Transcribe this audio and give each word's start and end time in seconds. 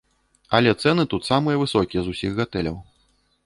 Але 0.59 0.71
цэны 0.85 1.03
тут 1.11 1.29
самыя 1.31 1.61
высокія 1.65 2.01
з 2.07 2.17
усіх 2.17 2.31
гатэляў. 2.43 2.85